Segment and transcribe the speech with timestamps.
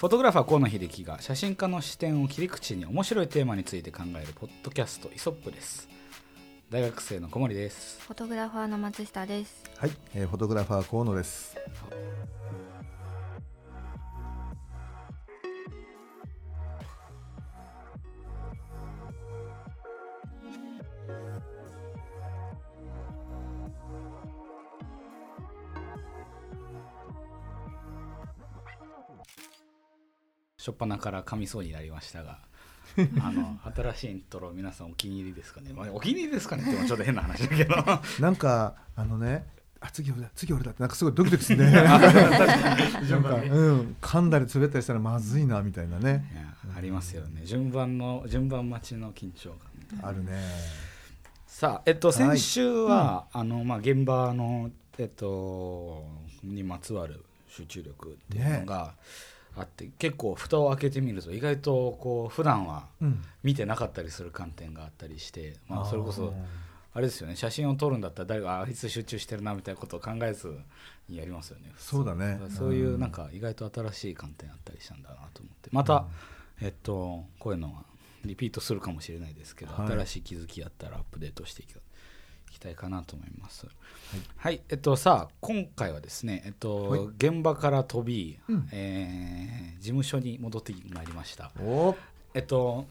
[0.00, 5.90] フォトグラファー河野秀樹が写真家の視点を切り口に面白いテーマについて考えるポッドキャストイソップです
[6.70, 9.62] 大学生の小森ですフォトグラファーの松下です。
[9.76, 11.54] はい、えーフォトグラファー河野です。
[30.60, 32.38] 初っ端から噛みそうになりましたが
[33.22, 36.64] あの新しいイントロ皆さんお気に入りですかね、まあ、お気に入りですかね？
[36.64, 37.76] ってもちょっと変な話だけど。
[38.20, 39.46] なんかあのね、
[39.80, 41.70] あ次俺だ次俺だってなんかすごいドキドキするね。
[41.72, 43.96] なんかうん。
[44.02, 46.24] 噛んだり滑ったりしたらまずいなみたいなね。
[46.76, 47.42] ありますよね。
[47.44, 49.50] 順番の順番待ちの緊張
[49.92, 50.08] 感。
[50.08, 50.32] あるね。
[51.46, 52.16] さあえっとはい。
[52.16, 56.04] 先週は、あのまあ現場のえっと
[56.42, 58.94] にまつわる集中力っていうのが
[59.60, 63.22] あって、結構蓋を開けてみると意外とこう普段はうん。
[63.42, 66.32] 見てなかったりする観点があったりして、まあ、それこそー
[66.92, 67.36] あれですよね。
[67.36, 70.58] 写真を撮るんだったら誰がああいつ集中してるなみたいなことを考えず
[71.08, 71.72] にやりますよね。
[71.78, 72.40] そうだね。
[72.50, 73.00] そういううん。
[73.00, 75.70] なんか意外と新しい観点あったりしたんだなと思って。
[75.72, 76.06] また、
[76.60, 77.84] えっとこういうのは
[78.24, 79.92] リピートするかもしれないですけど、はい。
[79.92, 81.74] 新しい気づきあったらアップデートしていきい
[82.50, 83.66] きたいかなと思います。
[84.36, 87.00] はい、えっとさあ今回はですねえっと、はい。
[87.16, 88.68] 現場から飛び、うん。
[88.72, 91.52] えー事務所に戻ってまいりました。
[91.58, 91.96] お
[92.34, 92.86] えっと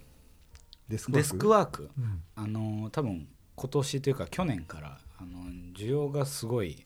[0.88, 1.06] デス
[1.38, 1.90] クワーク？
[1.98, 2.24] うん。
[2.36, 5.44] あの多分今年というか去年からあの
[5.78, 6.86] 需要がすごい、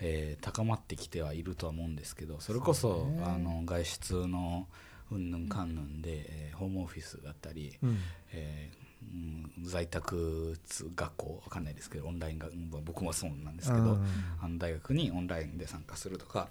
[0.00, 3.22] えー高まってきてはいるとは思うんですけどそれこそね。
[3.26, 4.68] あの外出の
[5.10, 7.98] うんぬんかんぬんで、えーホームオフィスだったり、うん。
[8.32, 8.81] えー
[9.12, 14.06] うん在宅つ学校わかんないですけどオンラインがうん僕もそうなんですけど、うん。
[14.40, 16.48] あの大学にオンラインで参加するとか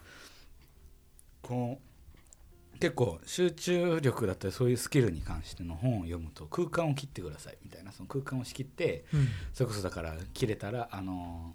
[1.42, 1.80] こ
[2.76, 9.28] う結構集中力だったりそういうスキルに関しての本を読むと空間を切ってくださいみたいなその空間を仕切ってうん。
[9.54, 11.54] それこそだから切れたらあの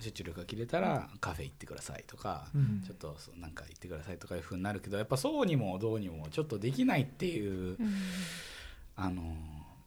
[0.00, 2.82] 集中力が切れたらカフェ行ってくださいとか、うん。
[2.86, 7.94] ちょっとそうなんか行ってくださいとかいうふうになるけどやっぱそうにもどうにもちょっとできないっていう、うん。
[8.96, 9.22] あの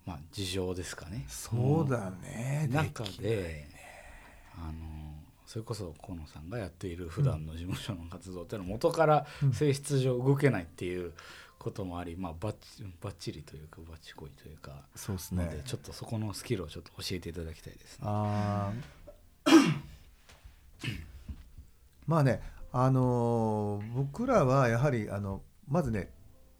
[0.06, 1.26] まあ事情ですかね。
[1.28, 2.68] そうだね。
[2.72, 3.68] 中できで、
[4.58, 4.74] あの
[5.46, 11.14] それこそ河野さんがやっている普段の事務所の活動っていうのは元からうん性質上動けないっていう
[11.60, 15.62] こともあり、まあ、バッチバッチリというかバッチコイというか、そうですね。
[15.66, 18.06] ちょっとそこのスキルをちょっと教えていただきたいですね。
[18.06, 19.52] あー
[22.06, 22.42] まあね、
[22.74, 26.12] あのー僕らはやはりあのまずね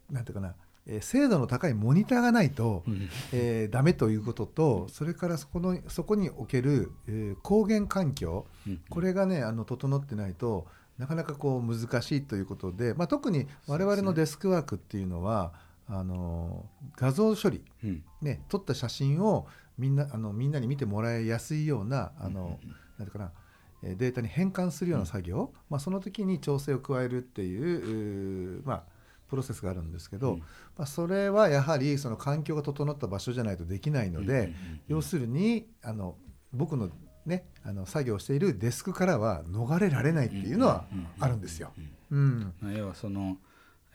[0.10, 0.56] なんていうかな、
[0.86, 3.10] えー精度の高いモニターがないと、うん。
[3.32, 8.82] えーダメということとそれからそこのそこにおける、えー光源環境うん。
[8.90, 10.68] これがねあの整ってないと
[10.98, 15.54] なかなかこう難しいということで、まあ、特に我々のデスクワークっていうのは
[15.88, 18.04] あのー画像処理うん。
[18.22, 22.60] ね、撮った写真をみんなあのみんなに見てもらいやすいようなあの、
[23.00, 23.32] なんていうかな
[23.82, 28.84] えーデータに変換するような作業、まあ、その時に調整を加えるっていうまあ、
[29.34, 30.40] プロセスがあるんですけど、うん。
[30.78, 34.54] まあ、それはやはりその環境が整った場所じゃないとできないので、うんうんうん
[34.88, 36.18] 要するにあの
[36.52, 36.90] 僕の,、
[37.26, 40.86] ね、あの作業しているデスクからは逃れられないっていうのは
[41.20, 41.72] あるんですよ。
[42.12, 43.38] 要はその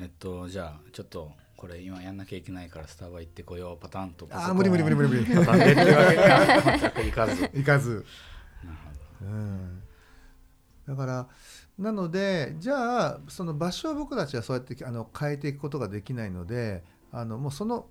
[0.00, 5.34] えっとじゃあちょっとこれ今やんなきゃいけないからスタバ行ってこようパターンとあー無理無理無理無理無理。
[5.34, 7.50] パターンでっていうわけには全くいかず。
[7.54, 8.06] いかず。
[9.22, 9.82] うん、
[10.86, 11.28] だから
[11.78, 17.86] なのでじゃあその場所を僕たちはそうやってあの変えていくことができないのであのもうその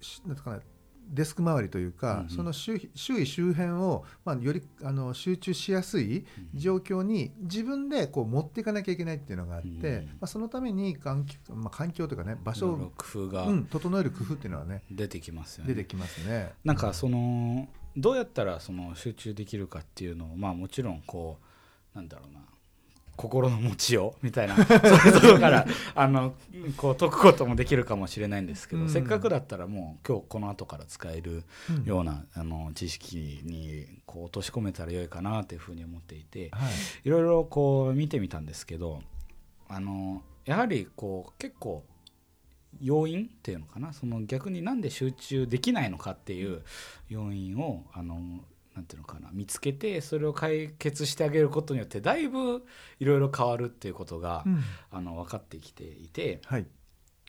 [0.00, 0.60] しなんかな
[1.08, 2.28] デスク周りというか、うんうん。
[2.30, 6.24] その周周囲周辺を、まあ、よりあの集中しやすい
[6.54, 15.74] 状況に自分でこう持っていかなきゃいけないっていうのがあって、うんまあ、そのために環境,、まあ、環境というかね場所を、工夫がうん、整える工夫っていうのはね出てきますよね。
[15.74, 16.52] 出てきますね。
[16.64, 21.38] なんかそのどうやったらその集中できるかっていうのをまあもちろんこ
[21.94, 22.40] うなんだろうな
[23.16, 26.34] 心の持ちようみたいな そういうところからあの
[26.76, 28.88] こう解くこともできるかもしれないんですけど、うん。
[28.88, 36.72] せっかくだったらもう今日この後から使えるうんようなあの知識にこう落とし込めたらよいかなというふうに思っていてはい。
[37.04, 39.02] いろいろこう見てみたんですけど
[39.68, 41.84] あのやはりこう結構
[42.80, 46.62] 要因っていうのかなその逆になんで集中できないのかっていう
[47.08, 48.40] 要因をあの
[48.74, 52.64] なんていうのかな見つけてそれを解決してあげることによってだいぶ
[52.98, 54.62] いろいろ変わるっていうことが、うん。
[54.90, 56.66] あの分かってきていて、はい。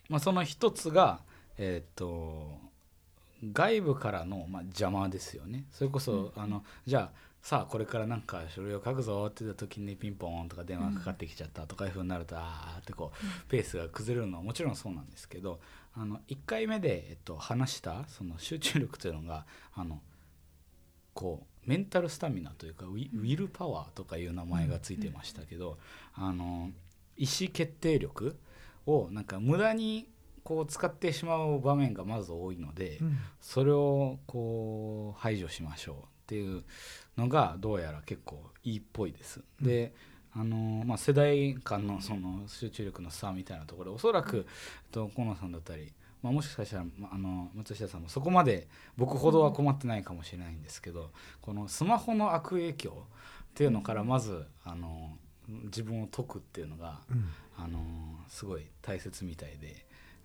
[0.09, 1.21] まあ、その一つが、
[1.57, 2.65] えーっと
[3.53, 5.65] 外部からの、まあ、邪魔ですよね。
[5.71, 15.59] それこそ、あのじゃあさあこれからなんか書類を書くぞって言った時にピンポンとか電話かかってきちゃったとかいうふうになると、あーってこうペースが崩れるのはもちろんそうなんですけど
[15.94, 19.45] あの1回目で、えっと、話したその集中力というのが
[19.75, 20.01] あの
[21.15, 25.79] こうメンタルスタミナというかウィウィルパワーとかいう名前がついてましたけど、
[26.13, 26.69] あの
[27.17, 28.38] 意思決定力
[28.85, 30.07] をなんか無駄に
[30.44, 33.17] こう使ってしまう場面がまず多いので、うん。
[33.41, 36.63] それをこう排除しましょうっていう
[37.18, 39.41] のがどうやら結構いいっぽいです。
[39.59, 39.94] で
[40.38, 44.44] あのまあ、世代間のその集中力の差みたいなところでおそらく、えっ
[44.91, 45.94] と、河野さんだったり、
[46.25, 48.68] まあ、もしかしたら、まあの松下さんもそこまで
[48.98, 51.12] 僕ほどは困ってないかもしれないんですけど
[51.42, 55.18] このスマホの悪影響っていうのからまずあの
[55.66, 57.30] 自分を解くっていうのがうん。
[57.57, 57.80] あの
[58.27, 59.75] すごい大切みたいで、えっ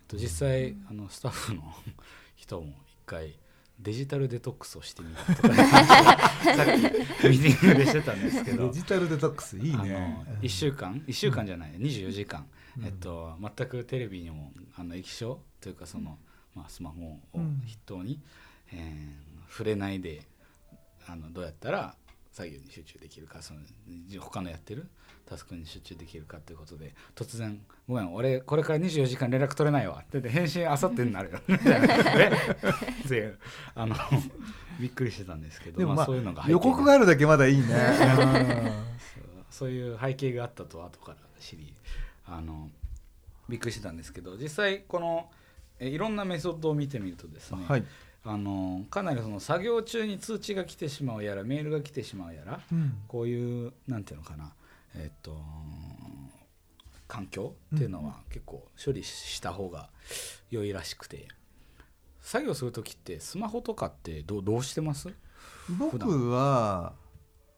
[0.09, 1.63] と、実際あのスタッフの
[2.35, 2.75] 人も一
[3.07, 3.39] 回
[3.79, 12.47] デジタルデトックスをしてみたとか さっきミーティングでしてたんですけどデジタルデトックスいいあねの1週間？1週間じゃない24時間、うん
[12.85, 16.19] えっと、全くテレビにもあの液晶というかその、
[16.55, 17.63] まあ、スマホをうん。
[17.65, 18.21] 筆頭に、
[18.73, 20.23] えー触れないで
[21.09, 21.95] あのどうやったら
[22.33, 23.61] 作業に集中できるかその
[24.21, 24.89] 他のやってる
[25.29, 31.41] タスクに集中できるかということで突然「ごめん俺これから24時間連絡取れないわ」って言って返信あさってになるよ。
[31.49, 32.31] みたいなえ？
[33.05, 33.35] って
[33.75, 33.97] あの
[34.79, 37.67] びっくりしてたんですけどまあそういうのが予告があるだけまだいいね。
[39.51, 41.75] そういう背景があったと後から知り
[42.31, 42.71] あの
[43.49, 45.29] びっくりしてたんですけど実際この
[45.81, 47.85] えいろんなメソッドを見てみるとですね、はい。
[48.23, 52.93] あのかなりその作業中に通知が来てしまうやらメールが来てしまうやらうん。
[53.09, 54.53] こういうなんていうのかな
[54.95, 55.37] えっと
[57.09, 59.89] 環境っていうのは結構処理した方が
[60.51, 61.27] 良いらしくて
[62.21, 65.09] 作業する時ってスマホとかってどうどうしてます？
[65.79, 66.93] 僕は、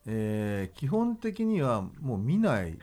[0.06, 2.78] えー基本的にはもう見ないうん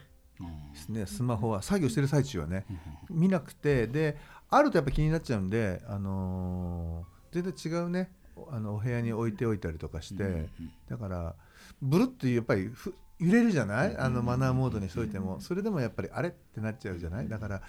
[0.74, 2.66] ですねスマホは作業してる最中はね
[3.10, 4.18] 見なくてで
[4.50, 8.12] あるとやっぱ気になっちゃうんで、あのー全然違うね
[8.50, 10.50] あのお部屋に置いておいたりとかして、
[10.90, 11.36] だから
[11.82, 13.96] ブルッとやっぱりふ揺れるじゃない？
[13.98, 15.40] あのうんマナーモードにしといても。
[15.42, 17.28] それでもやっぱりあれってなっちゃうじゃない？
[17.30, 17.62] だから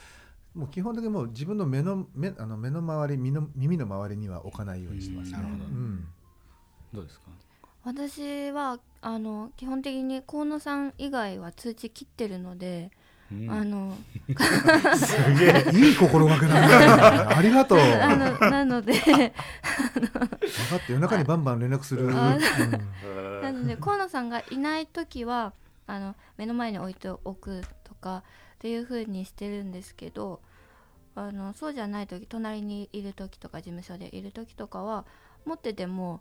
[0.54, 5.38] もう基本的にもう自分の目の目あの目の周り耳の耳の周りには置かないようにしてますね。
[5.40, 6.06] うん。
[6.94, 7.24] どうですか？
[7.84, 12.90] 私はあの基本的に河野さん以外は通知切ってるので、
[13.32, 13.96] うんあの
[14.96, 16.74] すげえいい心がけだね。
[17.32, 17.78] ありがとう。
[17.78, 19.06] あ分のなのでか
[20.76, 22.10] って夜中にバンバン連絡する。
[22.12, 25.52] あうんなので河野さんがいない時は
[25.86, 28.22] あの目の前に置いておくとかっ
[28.58, 30.40] ていう風にしてるんですけど
[31.14, 35.04] あのそうじゃない時隣にいる時とか事務所でいる時とかは
[35.44, 36.20] 持ってても、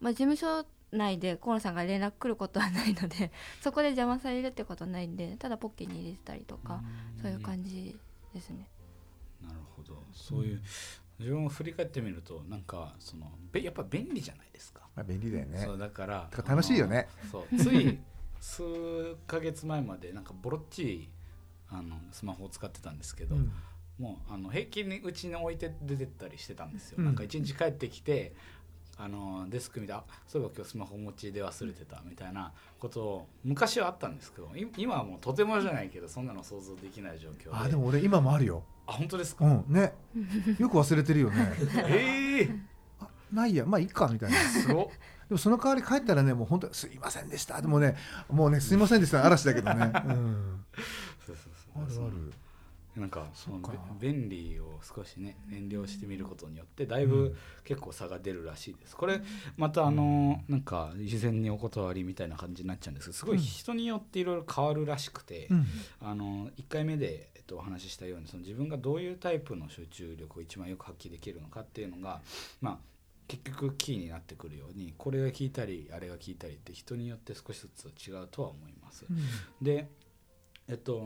[0.00, 0.64] まあ、事務所
[0.96, 6.82] 内で河野さんが連絡来ることはないので そこで邪魔されるってことはないんでただポッケに入れてたりとか
[7.20, 7.98] そういう感じ
[8.34, 8.68] ですね。
[9.42, 10.02] なるほど。
[10.12, 10.62] そういう、
[11.18, 15.58] 自分を振り返ってみるとなんかそのべやっぱ便利じゃないですか、まあ便利だよね。
[15.58, 15.74] そ。
[15.74, 17.08] うだから楽しいよね。
[17.30, 17.98] そうつい
[18.40, 18.62] 数
[19.26, 21.08] ヶ月前までなんかボロっちい
[21.68, 23.52] あのスマホを使ってたんですけど、うん。
[23.98, 27.04] もうあの平気にうちに置いて出てったりしてたんですよ、うん。
[27.06, 28.34] なんか一日帰ってきて
[28.98, 38.62] あのデスク見てあそういえば今日スマホ持ちで忘れてたみたいなことを昔はあったんですけどい今はもうとてもじゃないけどそんなの想像できない状況であでも俺今もあるよ。
[38.86, 39.92] あ本当ですか、うんね。
[40.58, 41.52] よく忘れてるよね。
[41.88, 42.50] ええ
[43.00, 44.38] あないやまあいいかみたいな。
[44.38, 44.86] すごっ
[45.28, 47.60] でもその代わり帰ったらねもう本当すいませんでした。
[47.60, 47.96] でもね
[48.30, 49.92] もうねすいませんでした嵐だけどね。
[50.06, 50.64] うん。
[51.26, 52.32] そうそうそうあるある。
[52.96, 53.60] なんかその
[54.00, 58.96] 便利を少しね遠慮してみることによってだいぶ結構差が出るらしいです。
[58.96, 59.20] これ
[59.56, 65.66] またあのなんか事前にお断りみたいな感じになっちゃうんですけどすごい人によっていろいろ変わるらしくて、うん。
[66.00, 72.20] あの1回目で、えっと、お話ししたようにその自分がどういうタイプの集中力を一番よく発揮できるのかっていうのが
[72.60, 72.78] まあ
[73.28, 79.04] 結局キーになってくるようにこれが効いたりあれが効いたりって人によって少しずつ違うとは思います。
[79.60, 79.88] で
[80.68, 81.02] えっと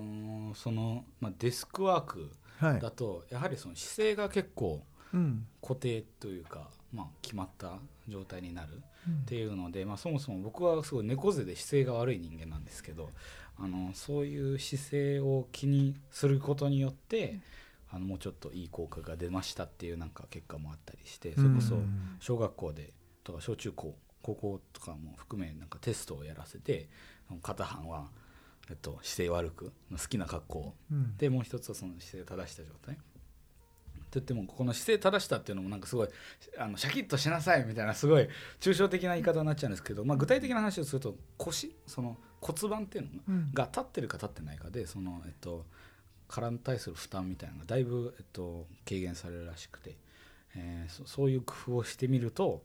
[0.55, 2.81] その、まあ、デスクワークはい。
[2.81, 5.47] だとやはりその姿勢が結構うん。
[5.61, 13.11] 固定というか、まあ、決まった状態になるっていうので、まあ、そもそも僕はすごい猫背で姿勢が悪い人間なんですけど
[13.59, 17.41] あのそういう姿勢を気にすることによって、
[17.93, 26.89] あのもうちょっといい効果が出ましたっていうなんか結果もあったりしてそれこそうん小学校でとか小中高高校とかも含めなんかテストをやらせて
[27.43, 28.09] 片半は、
[28.71, 30.75] えっと、姿勢悪く好きな格好。
[30.91, 31.17] うん。
[31.17, 32.95] でもう一つはその姿勢を正した状態。
[32.95, 32.99] っ
[34.15, 36.09] 言ってもこの姿勢正したっていうのもなんかすごい
[36.59, 38.29] あのシャキッとしなさいみたいなすごい
[38.61, 41.77] 抽象的な言い方になっちゃうんですけど、まあ、具体的な話をすると腰？
[41.87, 43.11] その骨盤っていうの？
[43.29, 43.51] うん。
[43.55, 45.65] が立ってるか立ってないかでその、えっと、
[46.27, 49.97] 体に対する負担みたいなのがだいぶ、えっと、軽減されるらしくて、
[50.57, 52.65] えーそそういう工夫をしてみると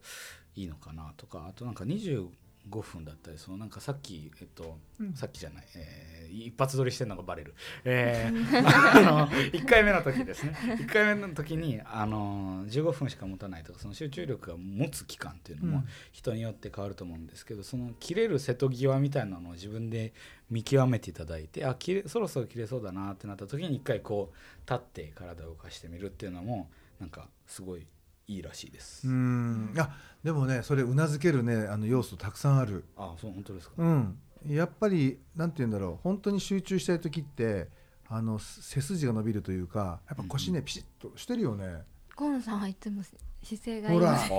[0.56, 2.28] いいのかなとかあとなんか25
[2.70, 5.14] 分だったりそのなんかさっき、えっとうん。
[5.14, 7.54] さっきじゃない、えー一発撮りしてるのがバレる、
[7.84, 10.56] えー あの1回目の時ですね。
[10.60, 15.88] 1回目の時にあの15分しか持たないとかその集中力が持つ期間っていうのもうん。
[16.10, 20.12] 人によって変わると思うんですけどその切れる瀬戸際みたいなのを自分で
[20.50, 27.86] 見極めていただいてあ切れそろそろ切れそうだなってなった時に一回こう立って体を動かしてみるっていうのもなんかすごい
[28.28, 29.06] いいらしいです。
[29.06, 29.74] うん。
[29.78, 29.90] あ
[30.22, 32.84] でもねそれうなずけるねあの要素たくさんある。
[32.96, 34.18] あそう本当ですか、うん。
[34.48, 37.68] やっぱりなんて言うんだろう本当に集中したい時って
[38.08, 41.82] あの背筋が伸びるというかやっぱ腰ね、ピシッとしてるよね。
[42.14, 43.02] 河野さんはいつも
[43.42, 43.98] 姿勢がいい。
[43.98, 44.18] ほら。
[44.18, 44.34] ちょ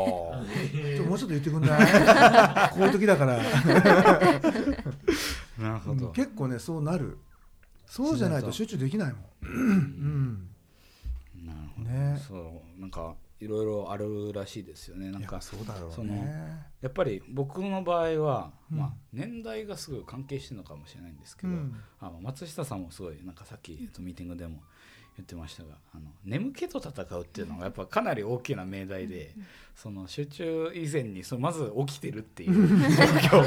[1.05, 1.79] もうちょっと言ってくんない？
[2.73, 3.37] こういう時だから。
[5.59, 7.17] なるほど、結構ねそうなる。
[7.85, 9.23] そうじゃないと集中できないもん。
[9.43, 10.49] うん。
[11.45, 12.21] なるほど、ね。
[12.27, 12.81] そう。
[12.81, 15.11] なんかいろいろあるらしいですよね。
[15.11, 18.77] なんかそうだろそうのねやっぱり僕の場合は、うん。
[18.79, 21.75] まあ、年代がすごい関係してるのかもしれないんですけど、うん。
[21.99, 24.61] あの松下さんもすごいなんかさっき、えっと、ミーティングでも
[25.17, 29.33] 言ってましたがあの眠気と戦うっていうのがやっぱかなり大きな命題で
[29.75, 33.43] その集中以前にそのまず起きてるっていう 状況を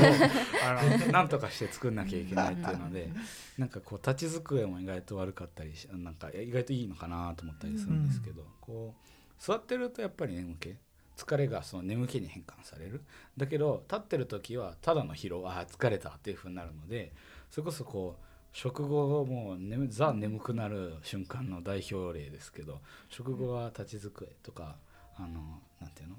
[0.65, 3.09] あのなんとかして作んなきゃいけないっていうので
[3.57, 10.77] なんかこう立ち机も意外と悪かったりしなんか意外といいのかなと思ったりするんですけど、こう座ってるとやっぱり眠気？
[11.17, 13.03] 疲れがその眠気に変換される？
[13.37, 17.13] だけど立ってる時はただの疲労あー疲れたっていう風になるので
[17.51, 24.77] それこそこう食後もう眠ザ眠くなる瞬間の代表例ですけど食後は立ち机とか
[25.17, 26.17] あのなんていうの、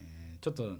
[0.00, 0.76] えーちょっと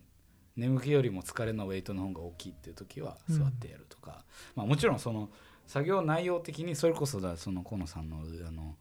[0.57, 4.25] 眠気よりも疲れのウェイトの方が大きいっていう時は座ってやるとか、
[4.57, 5.31] まあ、もちろんその
[5.67, 8.77] 作業内容的にそれこそだその河野さんのあの、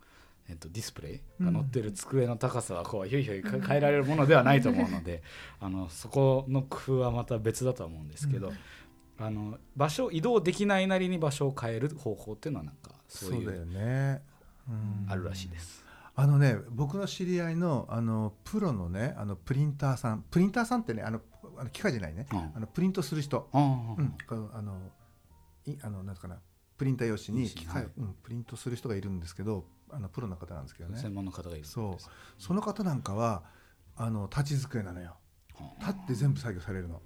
[0.50, 5.22] えっと、ディスプレイが載ってる机の高さはこうひょいひょいか変えられるものではないと思うので
[5.60, 8.54] あのそこの工夫はまた別だとは思うんですけど、
[9.20, 14.22] あの場所移動できないなりに場所を変える方法っていうのはなんかそういそうだようね、
[14.70, 15.12] うん。
[15.12, 15.84] あるらしいです。
[16.16, 20.24] あのね僕の知り合いのあのプロのねあのプリンターさん。
[20.30, 21.22] プリンターさんってねあの
[21.58, 22.40] あの機械じゃないね、うん。
[22.56, 24.16] あのプリントする人、あうん、
[24.54, 24.80] あの
[25.66, 26.38] いあのなんかな
[26.78, 27.88] プリンター用紙にはい。
[27.98, 31.00] うん、プリントする人がいるんですけどあのプロの方なんですけどね。
[31.00, 32.04] 専門の方がいるそう。
[32.38, 33.44] その方なんかは
[33.96, 35.16] あの立ち机なのよ。
[35.56, 37.02] は立って全部作業されるの。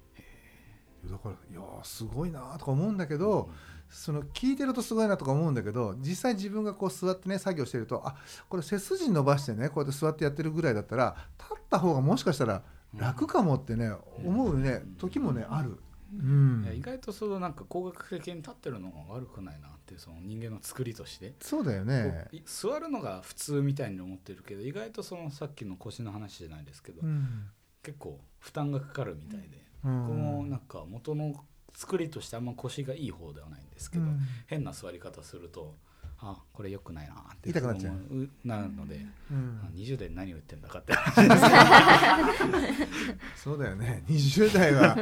[1.10, 3.50] だからいやーすごいなとか思うんだけど、
[3.88, 8.16] その聞いてるとすごいなとか思うんだけど実際自分がこう座ってね作業してるとあ
[8.48, 12.62] これ背筋伸ばしてねこうやって座ってやってるぐらいだったら立った方がもしかしたら
[12.94, 13.90] 楽かもってね、
[14.24, 15.78] 思うね時もねある。
[16.12, 16.72] うん。
[16.76, 22.28] 意外とそのなんか工学的に立ってるのが悪くないなっていうその人間の作りとして、そうだよね。
[22.44, 27.48] 座るのが普通みたいに思ってるけど意外とそのさっきの腰の話じゃないですけど、うん。
[27.82, 30.06] 結構負担がかかるみたいで、うん。
[30.06, 31.34] このなんか元の
[31.74, 34.20] 作りとしてあんま腰がいい方ではないんですけど、うん。
[34.46, 35.76] 変な座り方すると
[36.24, 37.94] あこれ良くないなって痛くなっちゃう。
[37.94, 39.60] 思なるので、うん。
[39.60, 40.92] あ20代で何を言ってんだかって
[43.34, 44.04] そうだよね。
[44.06, 44.96] 20代は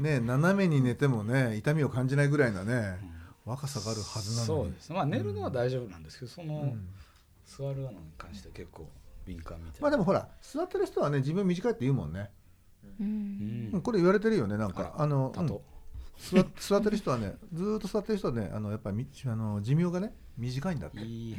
[0.00, 2.98] ね斜めに寝てもね痛みを感じないぐらいのね
[3.44, 4.46] 若さがあるはずなのに。
[4.46, 4.92] そうです。
[4.92, 6.88] まあ寝るのは大丈夫なんですけどその、うん。
[7.46, 8.90] 座るのに関しては結構
[9.24, 12.30] 敏感みたいな、まあでもほら座ってる人はね自分短いって言うもんね、
[12.98, 13.06] うう
[13.76, 13.82] ん。
[13.82, 14.94] これ言われてるよねなんか。
[14.96, 15.46] ああの、うん。
[16.16, 21.34] 座座ってる人はねずーっと座ってる人はねあのやっぱりみあの寿命がね短いんだって、いい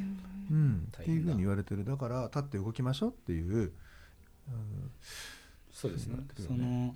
[0.51, 1.83] うん、っていうふうに言われてる。
[1.85, 4.91] だから立って動きましょうっていう、うん。
[5.71, 6.15] そうですね。
[6.15, 6.93] なってるそのよね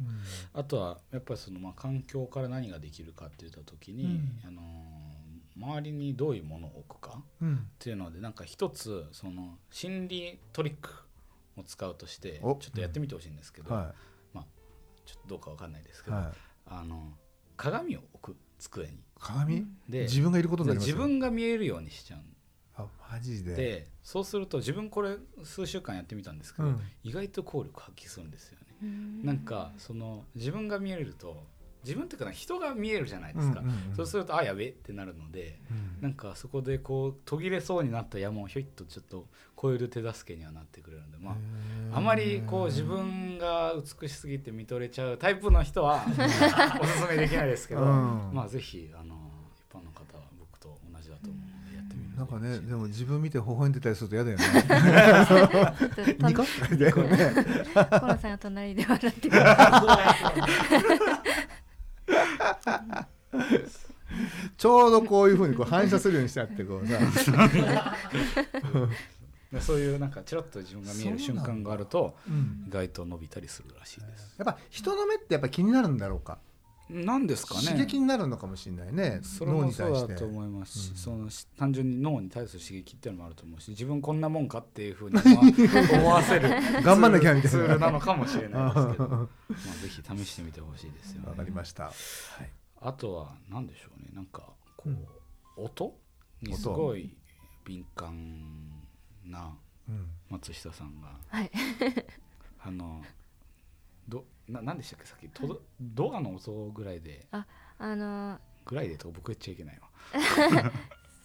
[0.53, 4.39] あとはやっぱりそのまあ環境から何ができるかって言った時に、うん。
[4.47, 4.61] あの
[5.57, 7.67] 周りにどういうものを置くかっうん。
[7.79, 10.91] ていうのでなんか一つその心理トリック
[11.57, 13.93] を使うとしてちおょっとやってみてほしいんですけど、は
[15.05, 16.31] ちょっとどうかわかんないですけい、ど、はい、
[16.67, 17.17] あの
[17.57, 18.99] 鏡を置く机に。
[19.19, 19.65] 鏡？
[19.87, 22.19] で自分がいることになります自よ分が見えるようにしちゃう。
[22.75, 23.55] あマジで？
[23.55, 26.79] でそうすると自分これ数週間やってみたんですけど、うん。
[27.03, 28.65] 意外と効力発揮するんですよね。
[28.83, 29.25] うん。
[29.25, 31.43] なんかその自分が見えると
[31.83, 33.95] 自分っていうかな人が見えるじゃないですか、うんうんうん。
[33.95, 36.01] そうするとあやべえってなるのでうん。
[36.01, 41.17] なんかそこでこう途切れそうになった山をひょいっとちょっと越える手助けにはなってくれるので。
[41.19, 41.35] まあ
[41.91, 46.05] あまりこう自分が美しすぎて見とれちゃうタイプの人は
[46.81, 48.31] おすすめできないですけど、うん。
[48.33, 52.15] まあぜひあの一般の方は僕と同じだと思うのでやってみる。
[52.15, 54.43] なんかねでも自分見て微笑んでたりすると嫌だよね。
[56.19, 57.33] ニコッだよね。
[57.99, 59.41] コロさんが隣で笑ってくる
[64.57, 66.97] ちょうどこういうふうにこう反射するようにしてあってこうさ。
[69.51, 72.65] で そういうなんかチラッと自分が見える瞬間があるとうん。
[72.67, 74.35] 意外と伸びたりするらしいです。
[74.37, 76.37] やっぱ人の目ってやっぱ気になるんだろうか
[76.89, 77.67] なんですかね。
[77.67, 79.19] 刺激になるのかもしれないね。
[79.23, 80.97] それ脳もそうだと思いますし、うん。
[80.97, 85.17] そのし単純に脳に対する刺激っていうのもあると思うし自分こんなもんかっていうふうに
[85.93, 86.49] 思わせる
[86.81, 87.57] 頑張んなきゃみたいな。
[87.57, 89.27] ツールなのかもしれないですけど、わ まあ、
[89.81, 91.35] ぜひ試してみてほしいですよね。
[91.35, 91.93] かりました、はい、
[92.81, 94.09] あとは何でしょうね。
[94.13, 95.07] なんかこう、うん。
[95.57, 95.95] 音
[96.41, 97.15] にすごい
[97.65, 98.71] 敏感
[99.25, 99.55] な
[99.87, 101.51] うん、松下さんがはい。
[102.61, 103.03] あの
[104.09, 105.05] どな何でしたっけ？
[105.05, 107.27] さっきとどドアの音ぐらいで。
[107.31, 107.45] あ
[107.95, 109.87] のぐらいでとか僕言っちゃいけないわ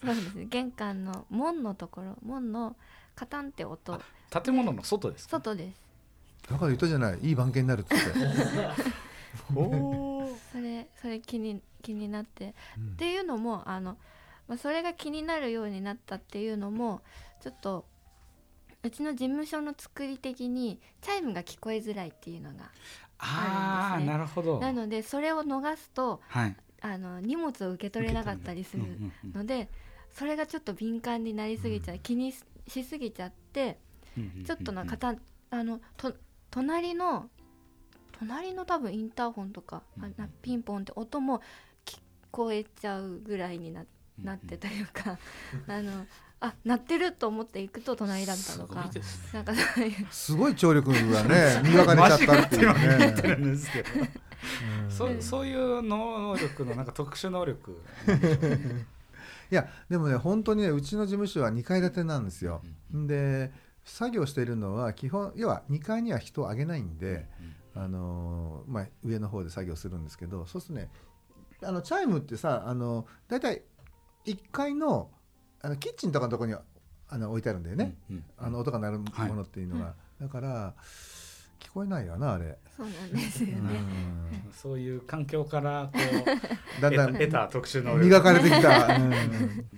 [0.01, 0.45] そうですね。
[0.47, 2.77] 玄関の門のところ門の
[3.17, 4.01] カタンって音。
[4.31, 5.39] 建物の外ですか？
[5.39, 5.81] 外です。
[6.49, 7.19] だから言ったじゃない。
[7.23, 8.05] いい番犬になるっつって、
[10.53, 12.55] それそれ気に気になって。
[12.79, 12.93] うん。
[12.93, 13.97] っていうのもあの、
[14.47, 17.03] まあ、それが気になるようになったっていうのも
[17.41, 17.85] ちょっと
[18.85, 22.71] うちの事務所の作り的にチャイムが聞こえづらいっていうのが
[23.19, 24.13] あるんですね。
[24.13, 24.61] なるほど。
[24.61, 26.57] なのでそれを逃すとはい。
[26.81, 29.71] あの荷物を受け取れなかったりするうんうんうんので
[30.13, 33.79] それがちょっと敏感になりすぎちゃう、気にししすぎちゃって
[34.17, 35.15] うんうんうんちょっとな方
[35.51, 36.15] あのと
[36.51, 37.31] 隣の
[38.19, 41.41] 隣の多分インターホンとか、あなピンポンって音も
[41.85, 41.99] 聞
[42.31, 43.85] こえちゃうぐらいにな
[44.23, 45.19] なってというか、
[45.67, 46.07] あの
[46.41, 48.91] あ鳴ってると思って行くと隣だったのか。
[49.33, 50.07] なんかそういう。
[50.11, 55.21] すごい聴力がね 磨かれちゃったっていう言ってるね、んですけど、うん。
[55.21, 57.81] そそういう能力のなんか特殊能力。
[59.51, 62.63] いやでもね本当にねうちの事務所は2階建てなんですよ、
[62.93, 63.53] で
[63.85, 67.27] 作業しているのは基本要は2階には人を上げないんで、
[67.75, 70.91] あのーまあ、上の方で作業するんですけどそうするとね
[71.63, 73.63] あのチャイムってさあの大体
[74.27, 75.11] 1階の
[75.65, 76.57] あのキッチンとかのところに
[77.09, 78.25] あの置いてあるんだよね、うんうん。
[78.37, 80.75] あの音が鳴るもはいのっていうのが、だから
[81.59, 83.67] 聞こえないよなあれ、そうなんですようん。
[83.69, 84.45] ね。
[84.53, 85.99] そういう環境からこ
[86.79, 88.05] う だんだん得た特殊能力。
[88.05, 89.11] 磨かれてきた、うん。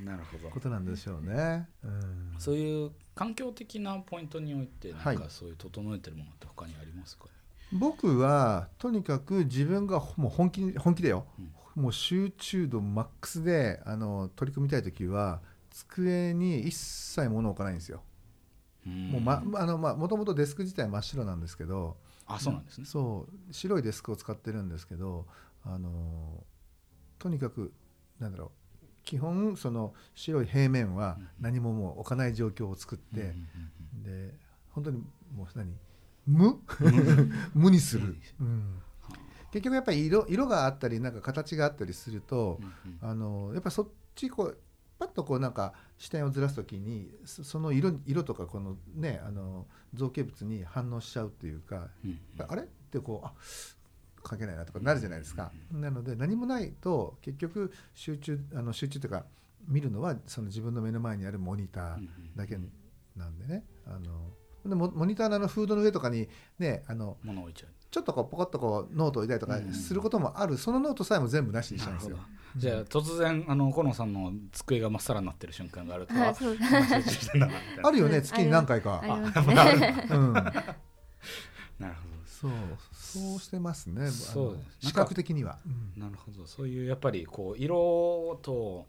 [0.04, 0.50] なるほど。
[0.50, 1.68] ことなんでしょうね。
[1.84, 2.34] うん。
[2.38, 5.14] そういう環境的なポイントにおいてはい。
[5.16, 7.30] なんかそういう整えてるものって他にありますかね、
[7.72, 11.26] 僕はとにかく自分がもう本気本気でよ、
[11.76, 15.40] もう集中度マックスであの取り組みたい時は
[15.76, 18.02] 机に一切物を置かないんですよ。
[18.86, 19.10] うん。
[19.10, 22.86] もうまあのまあもともとデスク自体真っ白なんですけど、あそうなんですね。
[22.86, 25.26] そう白いデスクを使ってるんですけど、
[25.64, 26.44] あの
[27.18, 27.72] とにかく
[28.18, 28.50] なんだろう
[29.04, 33.34] 基本その白い平面は何ももう置かない状況を作って、
[34.02, 34.32] で
[34.70, 35.02] 本当に
[35.34, 35.76] もう何？
[36.26, 36.58] 無？
[37.54, 38.82] 無にする、うん、
[39.52, 42.58] 結局やっぱり色色があったりなんか形があったりすると
[43.00, 44.58] あのやっぱそっちこう
[44.98, 53.32] パッとこうなんか視点をずらす時にそその色色とかこのねあの造形物に反応しちゃうっていうかうんあれってこうあ
[54.28, 55.52] 書けないなとかなるじゃないですか。
[55.70, 59.24] なので何もないと結局集中あの集中というか
[59.68, 62.58] 見るのはその自分の目の前にあるモニターだけ
[63.16, 63.64] なんでね。
[63.86, 64.32] あの
[64.64, 66.28] でモモニターのあのフードの上とかに
[66.58, 72.18] ねあの物置いちゃうちょっとこうポコッとこうノートを置いたりとかすることもある、そのノートさえも全部なしにしちゃうんですよ
[72.56, 76.34] じゃあ突然あの河野さんの机がまっさらになってる瞬間があるとはい、
[77.84, 79.02] あるよね月に何回か
[81.78, 82.50] なるほそう
[82.92, 84.10] そうしてますね。
[84.80, 85.58] 視覚的には。
[85.64, 85.94] うん。
[85.98, 86.46] どなるほど。
[86.46, 88.86] そういうやっぱりこう色と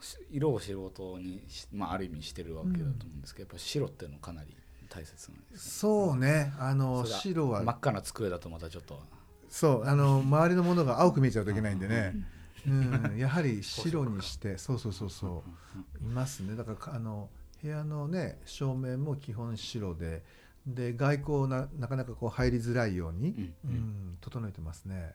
[0.00, 4.56] し色を素人にし、まあ、ある意味してるわけだと思うんですけど、やっぱ白っていうのかなり
[4.90, 6.52] 大切なんですそうね。
[6.58, 7.62] あの白は。
[7.62, 9.00] 真っ赤な机だとまたちょっと。
[9.48, 9.84] そう。
[9.86, 12.14] あの周りのものが青く見えちゃうといけないんでね、
[12.66, 14.58] うん、やはり白にして。
[14.58, 15.44] そうそうそうそ
[16.02, 16.04] う。
[16.04, 16.56] いますね。
[16.56, 17.30] だからかあの
[17.62, 20.24] 部屋のね照明も基本白で。
[20.66, 23.70] で外光ななかなかこう入りづらいように、うん。
[23.70, 25.14] うん整えてますね。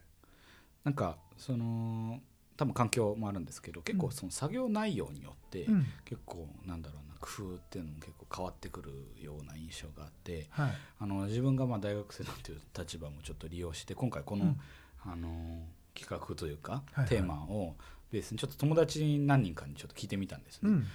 [0.84, 2.22] なんかその
[2.58, 5.86] 多分環境もあるんですけど結構その作業内容によって、うん。
[6.06, 10.72] 結構なんだろうな工夫っていうのも結構変わってくるような印象があってはい。
[11.00, 14.60] あの自分がまあ大学生なんていう立場もちょっと利用して今回この、うん。
[15.04, 17.10] あの企画というか、はいはい。
[17.10, 17.76] テーマを
[18.12, 20.70] ベースにちょっと友達に何人かにちょっと聞いてみたんですね。
[20.70, 20.86] うん。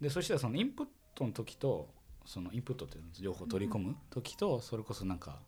[0.00, 1.88] でそしたらそのインプットの時と
[2.24, 5.40] そのインプットっていうのを情報を取り込む時とそれこそなんか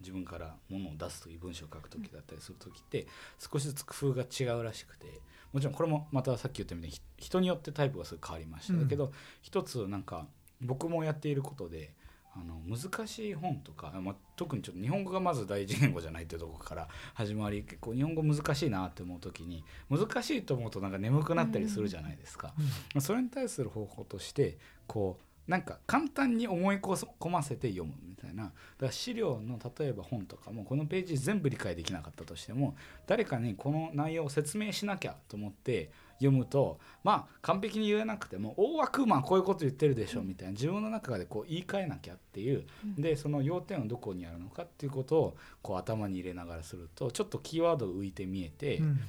[0.00, 3.06] 自分からものを出す時文章を書く時だったりする時って
[3.38, 5.19] 少しずつ工夫が違うらしくて
[5.52, 8.80] もちろんこれもまたさっき言ったみたいにひ人によってタイプがすごい変わりました、うん。
[8.82, 10.26] だけど一つなんか
[10.60, 11.92] 僕もやっていることで
[12.32, 22.54] あの難しい本とか、まあ、特にちょっと日本語がまず第一言語じゃないというところから始まり結構日本語難しいなって思う時に難しいと思うとなんか眠くなったりするじゃないですか。
[22.94, 28.44] まあそれに対する方法としてこうなんか簡単に思い込ませて読むみたいな。
[28.44, 32.76] だから資料の例えば本とかもこのページ全部理解できなかったとしても
[33.08, 40.52] 誰かにこの内容を説明しなきゃと思って読むとまあ完璧に言えなくても大枠まあこういうこと言ってるでしょみたいな。
[40.52, 42.64] 自分の中でこう言い換えなきゃっていう。
[42.96, 49.00] でその要点はどこにあるのかっていうことをこう頭に入れながらするとちょっとキーワード浮いて見えて、うん。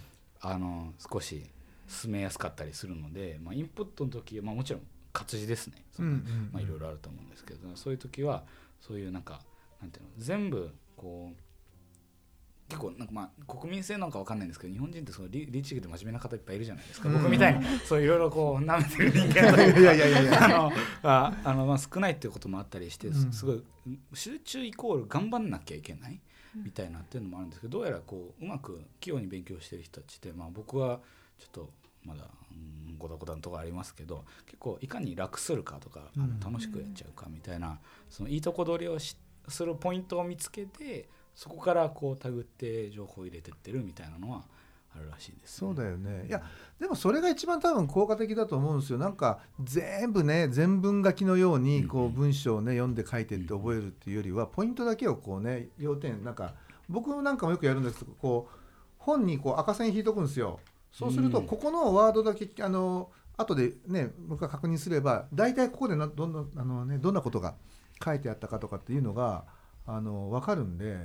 [0.44, 1.44] あの少し
[1.88, 4.82] 進めやすかったりするので、まあ、インプットの時、まあ、もちろん
[5.14, 8.44] 活字ですね、いろいろあると思うんですけどそういう時は
[8.80, 9.42] そういうなんか
[9.82, 11.42] なんていうの全部こう
[12.72, 17.16] 結構なんかまあ国民性なんかわかんないんですけど日本人ってその律律儀で真面目な方いっぱいいるじゃないですか、うん。
[17.16, 20.72] 僕みたいにそういろいろこう舐めてる人間とか いやいやいやいやあの
[21.04, 23.14] ああのまあ少ないっていうこともあったりしてうん。
[23.34, 23.64] すすごい
[24.14, 26.22] 集中イコール頑張んなきゃいけない
[26.56, 31.02] みたいなっていうのもあるんですけどどうやらこううまく器用に勉強してる人たちって、まあ、僕は
[31.40, 31.70] ちょっと
[32.06, 44.44] まだうんごだごだのところありますけど結構いかに楽するかとか、あのうん楽しくやっちゃうかみたいなそのいいとこ取りをしするポイントを見つけてそこからこう手繰って情報を入れてってるみたいなのは
[44.96, 46.26] あるらしいです、そうだよね。
[46.28, 46.44] いや
[46.80, 49.00] でもそれが一番多分効果的だと思うんですよ。
[49.00, 56.54] なんか全部ね全文書きのようにこう文章をね読んで書いてって覚えるっていうよりはポイントだけをこうね要点なんか
[56.90, 58.58] 僕なんかもよくやるんですけどこう
[58.98, 60.60] 本にこう赤線引いとくんですよ
[60.92, 61.32] そうするうん。
[61.32, 67.56] とここのワードだけあの後でね僕が確認すれば大体ここでなどんなあの、ね、どんなことが
[68.04, 69.46] 書いてあったかとかっていうのが
[69.88, 70.98] あの分かるんで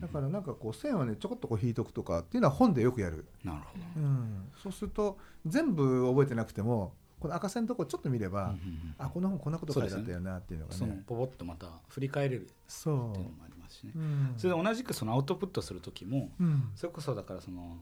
[0.00, 3.26] だからなんかこう線をねちょこっとこう引いとくとかっていうのは本でよくやる。
[3.42, 3.84] なるほど。
[3.96, 8.94] うん、そうすると全部覚えてなくてもこの赤線のとこちょっと見れば、うんうんうん。
[8.98, 10.78] あこの本こんなこと書いてあったよなっていうのがね。
[10.78, 13.92] そのポポッとまた振り返れるそっていうのもありますしね。
[13.96, 14.34] う、うん。
[14.36, 16.70] それで同じくそのアウトプットする時もうん。
[16.74, 17.78] それこそだからその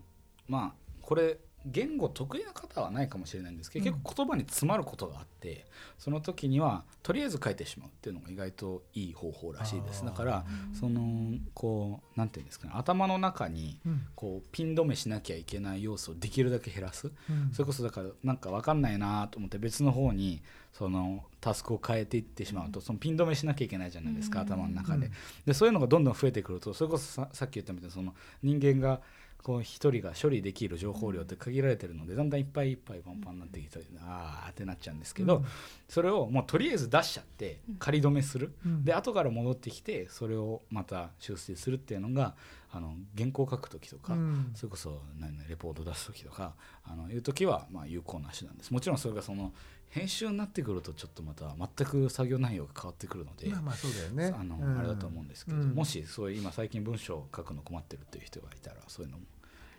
[0.46, 3.92] まあこれ言語得意な方はないかもしれないんですけど、うん。
[3.94, 5.66] 結構言葉に詰まることがあって
[5.98, 10.04] その時にはとりあえず書いてしまうっていうのが意外といい方法らしいです。
[10.04, 14.06] だからそのこうなんていうんですかね頭の中にうん。
[14.14, 17.08] こうピン止めしなきゃいけない要素をできるだけ減らす。
[17.08, 17.50] うん。
[17.52, 20.42] それこそだからなんか分かんないなと思って別の方に
[20.72, 24.46] そのタスクを変えていってしまうとそのピン止めしなきゃいけないじゃないですか、うん。
[24.46, 25.12] 頭の中で,、うん。
[25.44, 29.00] でそういうのがどんどん増えてくるとそれこそささっき言ったみたいにその人間が
[29.42, 35.44] こう一人が処理できる情報量って限られてるのでだんだんいっぱいいっぱいパンパンになってきてあーってなっちゃうんですけど、うん。
[35.88, 38.84] それをもうとりあえず出しちゃって仮止めする、うん。
[38.84, 42.34] で後から戻ってきてそれをまた修正するっていうのが
[42.72, 44.52] あの原稿書く時とか、うん。
[44.54, 48.72] それこそ何々レポート出す時とかあのいう時はまあ有効な手段です。
[48.72, 49.52] もちろんそれがその
[49.90, 54.36] 編集になってくるとちょっとまた全く作業内容が変わってくるので、まあまあそうだよね。
[54.38, 54.78] あのうん。
[54.78, 55.74] あれだと思うんですけど、うん。
[55.74, 59.24] もしそういう今最近文章を書くの困ってるっていう人がいたらそういうのも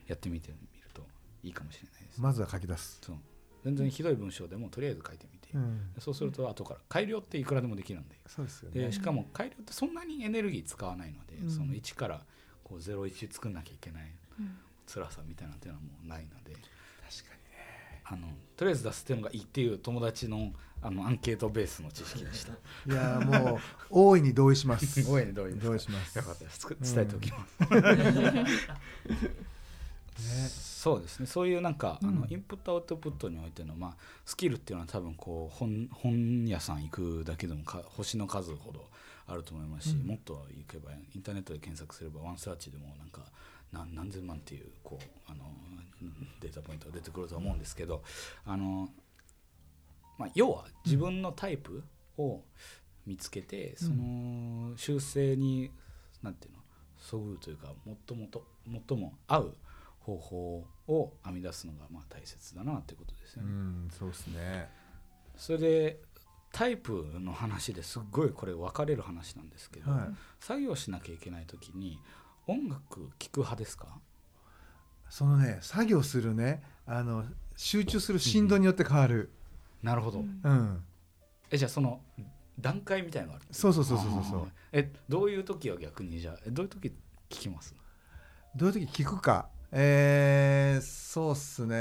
[0.07, 1.03] やってみてみると
[1.43, 3.15] いいかもしれないです、まずは書き出す、そう。
[3.63, 5.91] 全然ひどい文章でもとりあえず書いてみて、うん。
[5.99, 8.17] そうすると後から改良っていくらでもできるんで。
[8.27, 8.81] そうですよね。
[8.87, 11.49] でしかも改良ってそんなにエネルギー使わないので、うん。
[11.49, 12.21] その1から
[12.63, 14.57] こう01作んなきゃいけないうん。
[14.87, 16.53] 辛さみたいなっていうのはもうないので。
[16.53, 17.35] 確か
[18.11, 20.51] あのとりあえず出すっていうのがいいっていう友達の
[20.83, 22.53] あのアンケートベースの知識でした。
[22.87, 23.59] にいやーもう
[23.91, 25.01] 大いに同意します。
[25.07, 26.17] 大いに同意同意します。
[26.17, 26.67] よかったです。
[26.95, 27.75] 伝えておきます。
[30.21, 30.49] ね。
[30.49, 31.27] そうですね。
[31.27, 32.21] そういうなんか、あうん。
[32.21, 38.89] のインプットアウトプットにおいての、まあ、スキルっていうのは多分こう本本屋さん行くだけでもか星の数ほど
[39.27, 40.07] あると思いますし、うん。
[40.07, 43.21] もっと行けばインターネットで検索すればワンサーチでもなんか
[43.71, 45.45] 何何千万っていうこうあの
[46.39, 48.03] データポイントが出てくると思うんですけど
[48.45, 48.89] あの、
[50.17, 51.83] まあ、要は自分のタイプ
[52.17, 52.41] を
[53.05, 55.71] 見つけて、その修正に
[56.21, 56.59] なんていうの
[56.97, 57.73] そぐうというか
[58.07, 58.45] 最もと
[58.89, 59.57] 最も合う
[59.99, 63.51] 方法を編み出すのがまあ大切だなっていうことですようね。
[63.51, 64.69] んそうですね。
[65.35, 65.99] それで
[66.51, 70.09] タイプの話ですっごいこれ分かれる話なんですけど、はい。
[70.39, 71.97] 作業しなきゃいけない時に
[72.47, 73.99] 音楽聴く派ですか？
[75.11, 77.25] そのね作業するねあの
[77.57, 79.29] 集中する振動によって変わる。
[79.83, 80.39] なるほど、うん。
[80.41, 80.83] うん。
[81.51, 81.99] えじゃあその
[82.57, 83.45] 段階みたいのがある？
[83.51, 86.21] そうそうそうそうそうえどういう時は逆に？
[86.21, 87.75] じゃあえどういう時聞きます？
[88.55, 89.49] どういう時聞くか。
[89.73, 91.75] えー、そうっすね。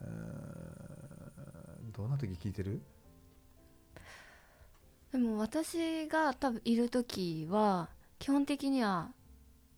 [0.00, 1.92] うーん。
[1.92, 2.80] どんな時聞いてる？
[5.12, 9.10] でも私が多分いる時は基本的には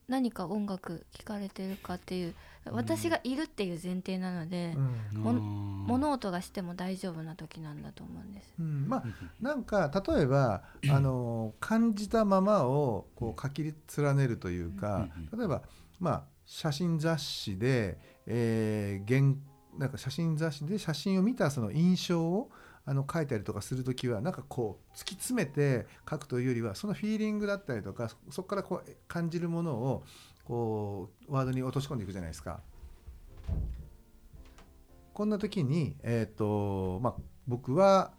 [0.09, 2.35] 何か音楽聴かれてるかっていう
[2.71, 4.75] 私がいるっていう前提なので、
[5.13, 5.23] うん。
[5.23, 8.55] もうん物音がしても大丈夫な時なんだと思うんです。
[8.59, 8.89] うん。
[8.89, 9.05] まあ
[9.41, 13.63] なんか例えばあの感じたままをこう書き
[13.99, 15.39] 連ねるというかうん。
[15.39, 15.63] 例えば
[16.01, 19.37] まあ写真雑誌で、えー原
[19.79, 22.51] なんか写真雑誌で写真を見たその印象を
[22.87, 30.03] あの書いたりとかするときはなんかこう突き詰めて書くというよりはそのフィーリングだったりとかそそこからこう感じるものを
[30.45, 32.61] こうワードに落とし込んでいくじゃないですか。
[35.15, 37.15] こんな時に、えーとまあ、
[37.47, 38.13] 僕は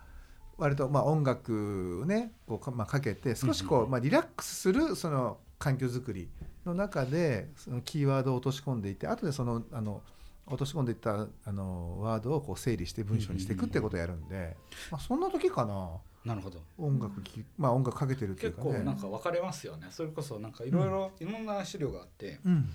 [0.58, 6.30] 割とまあ音楽をねこうか,、まあ、かけて少しこう、まあ、リラックスするその環境づくり
[6.66, 10.02] の中でそのキーワードを落とし込んでいって後でそのあの
[10.48, 14.56] 落とし込んでいったあのワードをこう整理して文章にしていくってことをやるんで、
[14.92, 15.90] まあ、そんな時かな。
[16.24, 16.60] なるほど。
[16.78, 18.84] 音楽き、まあ、音楽かけてるっていう結構かね。
[18.84, 19.88] なんか分かれますよね。
[19.92, 22.70] それこそなんかいろいろいろんな資料があって、うん。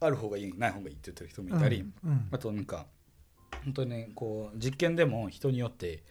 [0.00, 2.10] ある方がいいない方がいいって言ってる人もいたり、うん。
[2.10, 2.28] うん。
[2.30, 2.86] あとなんか
[3.64, 6.02] 本当にねこう実験でも人によって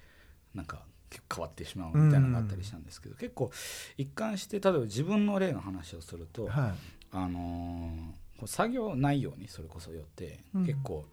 [0.53, 3.51] なんか結構変わってしまうみたいなのがあったりしたんですけど、結構
[3.97, 6.73] 一貫して例えば自分の例の話をすると、はい。
[7.11, 10.65] あのー作業内容にそれこそよってうん。
[10.65, 11.05] 結構、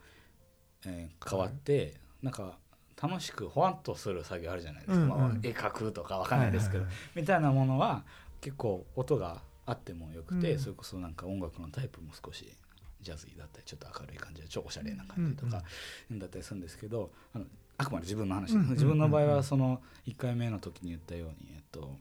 [0.87, 2.59] えー変わって、なんか
[3.01, 5.09] 楽しくほわっとする作業あるじゃないですか、うんうん。
[5.09, 8.05] まあ、絵描くとかわかんないですけど、はいみたいなものは
[8.41, 10.59] 結構音があってもよくて、うん。
[10.59, 12.53] それこそなんか音楽のタイプも少し
[13.01, 15.63] ジャズだったりちょっと明るい感じで超おしゃれな感じとか、
[16.11, 17.45] だったりするんですけどあの
[17.77, 18.55] あくまで自分の話。
[18.55, 21.97] うん自分の場合はその1回目の時に言ったように、えっと、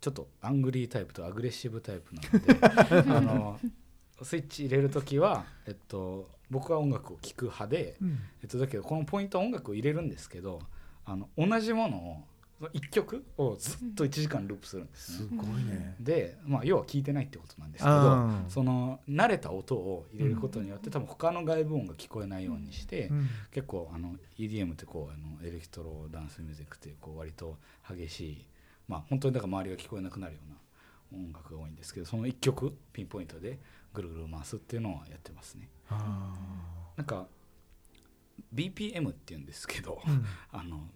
[0.00, 3.60] ちょっとアングリータイプとアグレッシブタイプなので あの
[4.22, 10.60] スイッチ入れる時は、えっと、僕は音楽を聴く派で、うんえっと、だけどこのポイントは音楽を入れるんですけど
[11.04, 12.24] あの同じものを
[12.68, 15.28] 1曲をずっと1時間ループするんですね。
[15.30, 15.96] すごいね。
[15.98, 27.56] で、まあ、要は聞いてないってことなんですけあどーその慣れた音を入れることによって多分他の外部音が聞こえないようにして、うん結構あの EDM ってこうあのエレクトロダンスミュージックっていうこう割と
[27.88, 28.46] 激しい
[28.88, 33.58] まあ本当にだから周りが聞こえなくなるような音楽が多いんですけどその1曲ピンポイントで
[33.92, 35.68] ぐるぐる回すっていうのをやってますね。
[35.88, 36.34] あ
[36.96, 37.26] なんか
[38.54, 40.24] BPM っていうんですけど、ーうん。
[40.52, 40.88] あの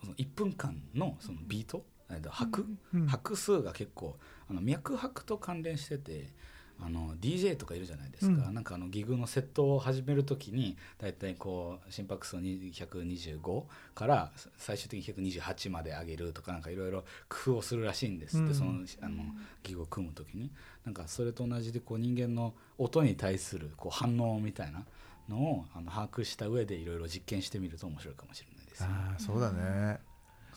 [0.00, 3.06] その1分間のそのビート、えっと拍、うん。
[3.06, 6.32] 拍数が結構あの脈拍と関連してて
[6.80, 8.54] あの DJ とかいるじゃないですか、うん。
[8.54, 13.62] なんかあのギグのセットを始める時に大体こう心拍数125
[13.94, 18.54] から最終的に128まで上げるとかなんかいろいろ工夫をするらしいんですって、うん。
[18.54, 18.70] その
[19.02, 19.24] あの
[19.62, 20.50] ギグを組む時に。
[20.84, 24.84] なんかそれと同じでこう人間の音に対するこう反応みたいな
[25.28, 28.88] のをあの把握した上でいろいろ実験してみると面白いかもしれないですね。
[28.90, 29.58] あーそうだね。
[29.60, 30.07] か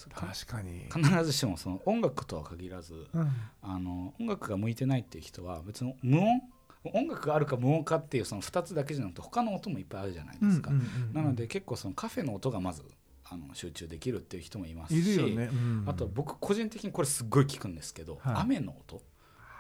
[0.10, 0.86] 確かに。
[0.94, 3.32] 必ずしもその音楽とは限らずうん。
[3.62, 6.42] あの音楽が向いてないっていう人は別に無音
[6.84, 12.84] 音楽があるか無音かっていうその2つだけじゃなくて他の音もいっぱいあるじゃないですか、うんうんうんうんなので結構そのカフェの音がまず
[13.32, 15.50] あの集中できるっていう人もいますいしるよね。
[15.52, 15.84] うん。
[15.88, 18.36] あと僕個人的にこれすっごい聞くんですけど、はい。
[18.42, 19.00] 雨の音っ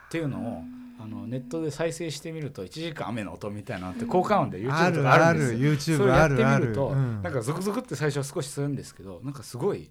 [0.10, 0.64] ていうのを
[1.00, 5.40] あのネットで再生してみると1時間雨の音みたいなのって効果音で YouTube とかある。
[5.40, 5.98] んですよ。
[5.98, 6.66] それ YouTube やってあるある。
[6.66, 7.22] みると、うん。
[7.22, 9.90] なんかゾクゾクって最初は少しするんですけどなんかすごい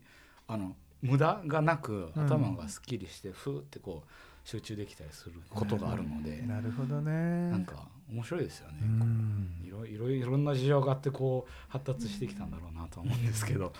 [0.53, 2.27] あの無駄がなくうん。
[2.27, 4.09] 頭がすっきりしてふーってこう
[4.49, 7.01] 集中できたりすることがあるので、なるほど。
[7.01, 7.51] ね。
[7.51, 9.63] なんか面白いですよね、うん。
[9.65, 13.73] いろいろいろんな事情があってこう発達してきたんだろうなとは思うんですけど、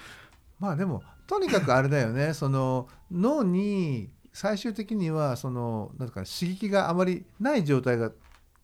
[0.59, 2.33] まあでもとにかくあれだよね。
[2.35, 8.13] その脳に最終的にはそのなんか刺激があまりない状態が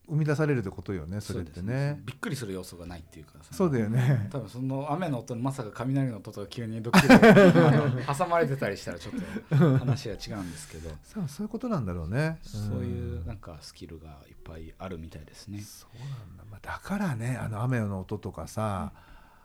[0.09, 2.01] 生み出されるってことよねそれってうですね。
[2.05, 4.29] びっくりする要素がないっていうかさそうだよね。
[4.31, 12.38] 多分その雨の音にまさか雷の音とか急にドッキリで挟まれてたりしたらちょっと話が違うんですけど そうそういうことなんだろうね。
[12.42, 15.61] そういううんなんかスキルがいっぱいあるみたいですね。
[15.61, 18.92] そうなんだ、まあ、だからねあの雨の音とかさ、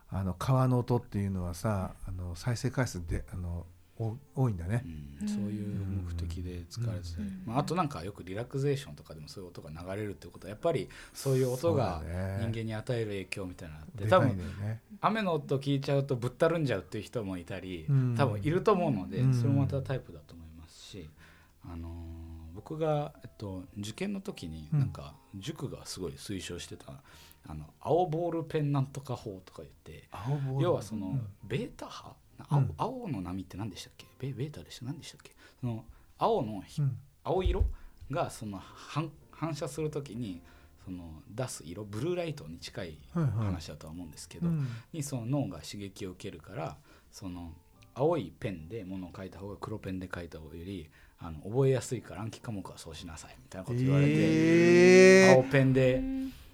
[0.09, 3.65] あの川の音っていうのはさあの再生回数であのお
[4.35, 4.83] 多いんだね。
[5.21, 5.25] う。
[5.25, 7.07] ん、そういう目的で使われて
[7.45, 12.01] まあ、あとなんかよくリラクゼーションとかでもそういう音が流れるってことはやっぱりそういう音が
[12.39, 14.39] 人間に与える影響みたいなのがあって、でかい多分。
[15.01, 18.15] 雨の音聞いちゃうとぶったるんじゃうっていう人もいたり、うん。
[18.15, 19.33] 多分いると思うので、うん。
[19.33, 21.09] それもまたタイプだと思いますし、
[21.65, 21.91] あのー
[22.53, 24.79] 僕が、えっと、受験の時にうん。
[24.79, 27.01] なんか塾がすごい推奨してた、
[27.47, 31.27] あの青ボールペンなんとか法とか言って青ボール要はその、うん。
[31.43, 32.13] ベータ波
[32.49, 32.73] 青,、うん。
[32.77, 34.05] 青の波って何でしたっけ？
[34.19, 34.85] ベベータでした。
[34.85, 35.31] 何でしたっけ？
[35.59, 35.85] その
[36.17, 36.97] 青のひうん。
[37.23, 37.65] 青色？
[38.09, 40.41] がその反反射する時に
[40.85, 41.83] その出す色？
[41.83, 43.31] ブルーライトに近いはいはい。
[43.47, 44.67] 話だとは思うんですけど、うん。
[44.93, 46.77] にその脳が刺激を受けるから
[47.11, 47.53] その
[47.93, 56.01] 青いペンでものを書いた方が黒ペンで書いた方よりあの覚えやすいから暗記科目はそうしなさいみたいなこと言われて、えー、青ペンで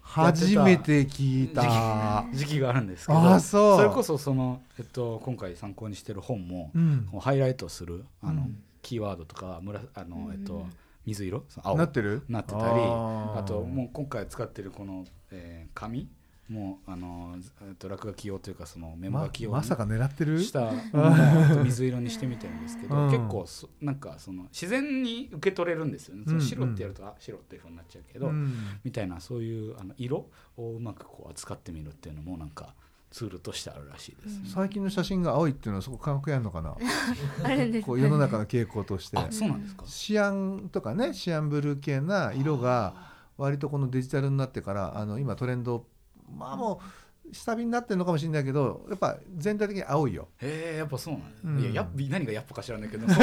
[0.08, 2.26] 初めて聞いた。
[2.34, 7.10] 時期があるんですけどあそれこそその、えっと、今回参考にしてる本も、うん。
[7.20, 8.58] ハイライトするあの、うん。
[8.82, 10.34] キーワードとかむらあの、うん。
[10.34, 10.66] えっと、
[11.06, 11.44] 水色？
[11.62, 11.78] 青。
[11.78, 12.24] なってる？
[12.30, 16.08] なってたりあともう今回使ってるこの、えー紙？
[16.50, 17.36] もうあの、
[17.68, 20.42] えっと、落書き用というかそのメモま書き用にまさか狙ってる？
[20.42, 23.12] したものを水色にしてみてるんですけど、うん。
[23.12, 28.80] 結構そなんかその自然に受け取れるんですよね、その白ってやるとあ白っていうふうになっちゃうけど、うん。
[28.84, 32.74] みたいなそういうあの色をうまくこう扱ってみるっていうのもなんか
[33.12, 36.76] ツールとしてあるらしいです、最近の写真が青いっていうのはそこ関係あるのかな？
[37.44, 39.18] あるんですこう世の中の傾向として。
[39.18, 42.94] あそうなんですか、シアンとかねシアンブルー系な色が
[43.38, 45.86] 割とこのデジタルになってからあの今トレンド
[46.36, 50.30] まあもう下火になってるのかもしれないけどやっぱ全体的に青いよ。
[50.42, 51.60] へえやっぱそうなんです、うん。
[51.60, 53.06] いややっ何がやっぱか知らないけど。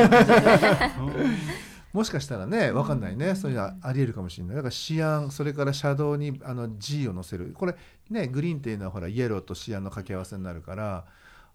[1.92, 3.36] もしかしたらね分かんないね。
[3.36, 4.56] そういうのはありえるかもしれない。
[4.56, 7.52] だからシアンそれからシャドウにあの G を乗せる。
[7.54, 7.76] これ
[8.10, 11.06] ねグリーンっていうのはほらイエローとシアンの掛け合わせになるから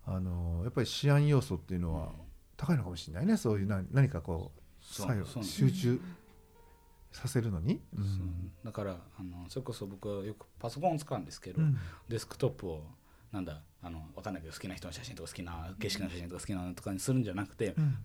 [0.05, 2.13] あのやっぱりシアン要素っていうのは
[2.55, 3.35] 高いのかもしれないね。
[3.35, 6.01] そういうな何かこう作用集中
[7.11, 7.81] させるのに？
[7.97, 8.01] う。
[8.01, 8.51] ん。
[8.63, 11.77] だからあのそれこそ僕はよくパソコンを使うんですけど、うん。
[12.07, 12.83] デスクトップを
[13.31, 17.97] なんだあの分かんないけど好きな人の写真とか好きな景色の写真とか好きなのとかにするんじゃなくて、うん。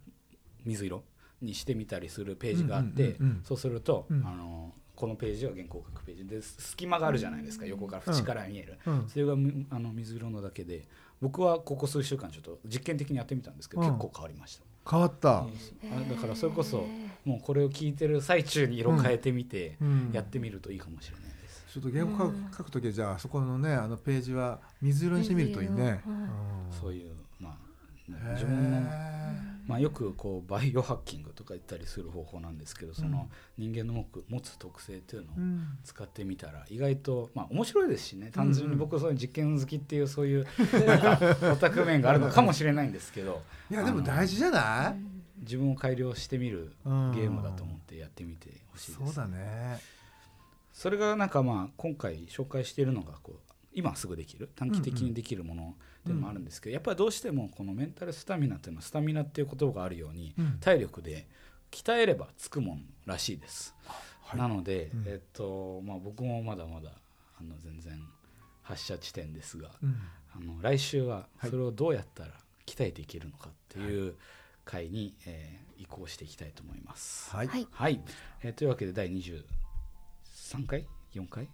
[0.64, 1.02] 水色
[1.42, 4.26] にしてみたりするページがあって、そうすると、うん。
[4.26, 7.66] あのこのページは原稿を書くページで隙間があるじゃないですか。
[7.66, 9.08] 横から縁から見える、うん。
[9.08, 10.86] それがみあの水色のだけで
[11.20, 13.88] 僕はここ数週間ちょっと実験的にやってみたんですけど、うん。
[13.88, 15.46] 結構変わりました、変わった、あ
[16.08, 16.86] だからそれこそ
[17.24, 20.10] もうこれを聞いてる最中に色変えてみてうん。
[20.12, 26.02] やってみるといいかもしれないです、ちょっと原稿書く書くときはじゃあそこのねあのページは水色にしてみるといいね。
[26.80, 27.52] そういうまあ
[28.08, 35.34] うん自分のへまあ、よくこうバイオハッキングとか言ったりする方法なんですけどその人間の持つ特性っていうのを
[35.84, 38.30] 使ってみたら意外とまあ面白いですしね。
[38.30, 40.46] 単純に僕そういう実験好きっていうそういう
[41.50, 43.42] オタク面があるのかもしれないんですけど。
[43.70, 45.40] いやでも大事じゃない？
[45.40, 47.12] 自分を改良してみるうん。
[47.12, 49.14] ゲームだと思ってやってみてほしいです。
[49.14, 49.78] そうだね。
[50.72, 54.48] それがなんかまあ今回紹介しているのがこう今すぐできる？
[54.54, 55.74] 短期的にできるもの
[56.06, 60.58] でもあるんですけど、やっぱりどうしてもこのメンタルスタミナっていうのはスタミナっていう言葉があるように、うん。
[60.60, 61.26] 体力で
[61.70, 63.74] 鍛えればつくもんらしいです、
[64.22, 64.38] はい。
[64.38, 65.04] なので、うん。
[65.06, 66.90] えっとまあ、僕もまだまだ
[67.38, 68.00] あの全然
[68.62, 69.96] 発射地点ですが、うん。
[70.36, 72.30] あの来週ははいそれをどうやったら
[72.66, 74.14] 鍛えていけるのかっていう
[74.64, 77.34] 回に、えー移行していきたいと思います。
[77.34, 77.48] はい。
[77.48, 77.66] はい。
[77.72, 78.00] はい、
[78.44, 81.48] えーというわけで第23回？4回？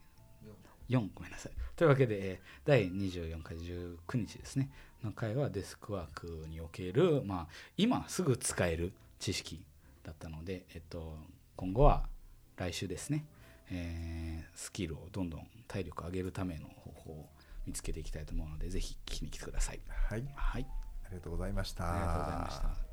[0.90, 1.53] 4ごめんなさい。
[1.76, 4.70] というわけで、第24回19日ですね、
[5.03, 9.62] の回はデスクワークにおける、まあ、今すぐ使える知識
[10.03, 11.16] だったので、えっと、
[11.57, 12.07] 今後は
[12.57, 13.24] 来週ですね、
[13.70, 17.29] えー、スキルをどんどん体力上げるための方法を
[17.66, 19.81] 見つけていきたいと思うので、ぜひ聞きに来てください。
[19.87, 20.24] はい。
[20.35, 20.66] はい、
[21.05, 21.90] ありがとうございました。
[21.90, 22.90] ありがとうございました。